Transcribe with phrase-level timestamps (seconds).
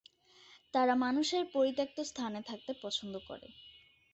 [0.73, 3.47] তারা মানুষের পরিত্যক্ত স্থানে থাকতে পছন্দ করে।